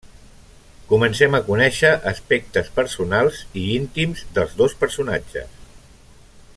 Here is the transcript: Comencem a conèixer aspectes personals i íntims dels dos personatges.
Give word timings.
Comencem 0.91 1.35
a 1.39 1.41
conèixer 1.49 1.91
aspectes 2.13 2.71
personals 2.79 3.43
i 3.65 3.67
íntims 3.75 4.25
dels 4.39 4.57
dos 4.63 4.75
personatges. 4.83 5.55